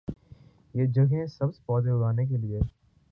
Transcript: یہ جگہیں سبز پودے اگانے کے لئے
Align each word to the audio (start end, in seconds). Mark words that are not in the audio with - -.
یہ 0.73 0.85
جگہیں 0.85 1.25
سبز 1.27 1.59
پودے 1.65 1.89
اگانے 1.91 2.25
کے 2.25 2.37
لئے 2.37 2.59